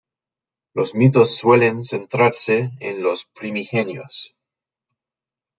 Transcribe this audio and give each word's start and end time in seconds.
Los 0.73 0.95
mitos 0.95 1.37
suelen 1.37 1.83
centrarse 1.83 2.71
en 2.79 3.03
los 3.03 3.25
primigenios. 3.35 4.33